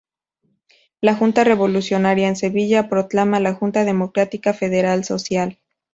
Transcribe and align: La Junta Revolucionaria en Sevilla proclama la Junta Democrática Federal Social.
La 0.99 1.13
Junta 1.13 1.43
Revolucionaria 1.43 2.27
en 2.27 2.35
Sevilla 2.35 2.89
proclama 2.89 3.39
la 3.39 3.53
Junta 3.53 3.85
Democrática 3.85 4.51
Federal 4.51 5.03
Social. 5.03 5.59